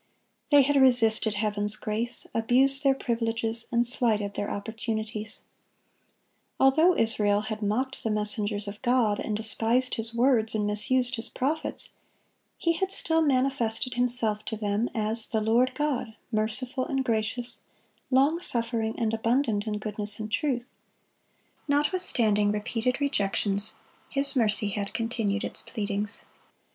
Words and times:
They 0.49 0.63
had 0.63 0.77
resisted 0.77 1.35
Heaven's 1.35 1.75
grace, 1.75 2.25
abused 2.33 2.83
their 2.83 2.95
privileges, 2.95 3.67
and 3.71 3.85
slighted 3.85 4.33
their 4.33 4.49
opportunities. 4.49 5.43
Although 6.59 6.95
Israel 6.97 7.41
had 7.41 7.61
"mocked 7.61 8.01
the 8.03 8.09
messengers 8.09 8.67
of 8.67 8.81
God, 8.81 9.19
and 9.19 9.37
despised 9.37 9.93
His 9.93 10.11
words, 10.15 10.55
and 10.55 10.65
misused 10.65 11.17
His 11.17 11.29
prophets,"(10) 11.29 11.91
He 12.57 12.73
had 12.73 12.91
still 12.91 13.21
manifested 13.21 13.93
Himself 13.93 14.43
to 14.45 14.57
them, 14.57 14.89
as 14.95 15.27
"the 15.27 15.39
Lord 15.39 15.75
God, 15.75 16.15
merciful 16.31 16.83
and 16.87 17.05
gracious, 17.05 17.59
long 18.09 18.39
suffering, 18.39 18.95
and 18.99 19.13
abundant 19.13 19.67
in 19.67 19.77
goodness 19.77 20.19
and 20.19 20.31
truth;"(11) 20.31 20.71
notwithstanding 21.67 22.51
repeated 22.51 22.99
rejections, 22.99 23.75
His 24.09 24.35
mercy 24.35 24.69
had 24.69 24.95
continued 24.95 25.43
its 25.43 25.61
pleadings. 25.61 26.25